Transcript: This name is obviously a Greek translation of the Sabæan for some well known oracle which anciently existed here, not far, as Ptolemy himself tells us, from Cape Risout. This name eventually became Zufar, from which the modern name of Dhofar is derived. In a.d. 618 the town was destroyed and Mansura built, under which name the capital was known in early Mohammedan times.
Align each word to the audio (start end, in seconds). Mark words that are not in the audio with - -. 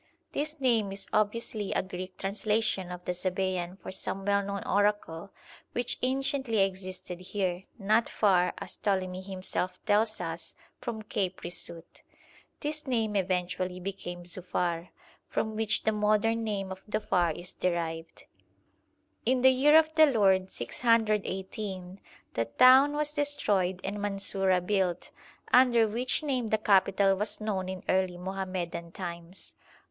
This 0.31 0.59
name 0.59 0.91
is 0.91 1.05
obviously 1.13 1.73
a 1.73 1.83
Greek 1.83 2.17
translation 2.17 2.91
of 2.91 3.05
the 3.05 3.11
Sabæan 3.11 3.77
for 3.77 3.91
some 3.91 4.25
well 4.25 4.43
known 4.43 4.63
oracle 4.63 5.29
which 5.73 5.99
anciently 6.01 6.57
existed 6.57 7.19
here, 7.19 7.65
not 7.77 8.09
far, 8.09 8.51
as 8.57 8.75
Ptolemy 8.77 9.21
himself 9.21 9.77
tells 9.85 10.19
us, 10.19 10.55
from 10.79 11.03
Cape 11.03 11.41
Risout. 11.41 12.01
This 12.61 12.87
name 12.87 13.15
eventually 13.15 13.79
became 13.79 14.23
Zufar, 14.23 14.87
from 15.27 15.55
which 15.55 15.83
the 15.83 15.91
modern 15.91 16.43
name 16.43 16.71
of 16.71 16.83
Dhofar 16.87 17.37
is 17.37 17.53
derived. 17.53 18.25
In 19.23 19.45
a.d. 19.45 20.47
618 20.47 21.99
the 22.33 22.45
town 22.45 22.93
was 22.93 23.13
destroyed 23.13 23.79
and 23.83 23.99
Mansura 23.99 24.65
built, 24.65 25.11
under 25.53 25.87
which 25.87 26.23
name 26.23 26.47
the 26.47 26.57
capital 26.57 27.13
was 27.15 27.39
known 27.39 27.69
in 27.69 27.83
early 27.87 28.17
Mohammedan 28.17 28.91
times. 28.91 29.53